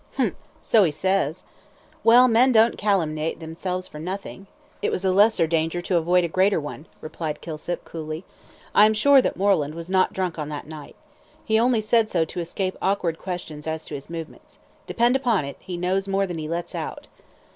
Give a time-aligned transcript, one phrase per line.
[0.15, 0.33] "Humph
[0.63, 1.43] so he says."
[2.03, 4.47] "Well, men don't calumniate themselves for nothing."
[4.81, 8.25] "It was a lesser danger to avert a greater one," replied Kilsip, coolly.
[8.73, 10.95] "I am sure that Moreland was not drunk on that night.
[11.45, 14.57] He only said so to escape awkward questions as to his movements.
[14.87, 17.05] Depend upon it he knows more than he lets out."